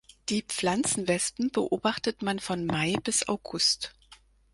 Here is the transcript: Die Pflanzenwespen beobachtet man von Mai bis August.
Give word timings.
Die 0.29 0.41
Pflanzenwespen 0.41 1.51
beobachtet 1.51 2.23
man 2.23 2.39
von 2.39 2.65
Mai 2.65 2.95
bis 3.03 3.27
August. 3.27 3.93